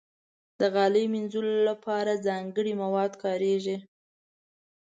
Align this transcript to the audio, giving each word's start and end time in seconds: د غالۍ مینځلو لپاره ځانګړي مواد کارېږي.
د 0.59 0.61
غالۍ 0.73 1.05
مینځلو 1.13 1.55
لپاره 1.69 2.21
ځانګړي 2.27 2.73
مواد 2.81 3.11
کارېږي. 3.23 3.77